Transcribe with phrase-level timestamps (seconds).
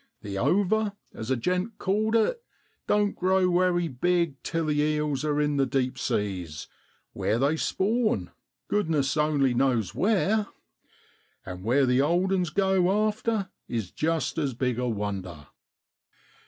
[0.23, 2.41] The' over' (ova), as a gent called it,
[2.87, 6.67] don't grow wery big till the eels are in the deep seas
[7.13, 8.31] where they spawn,
[8.67, 10.47] goodness only knows where;
[11.45, 15.45] and where the old 'uns go after is just as big a wonder.